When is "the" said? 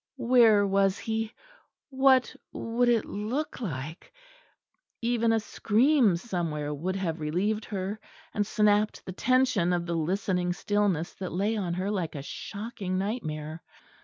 9.05-9.11, 9.85-9.93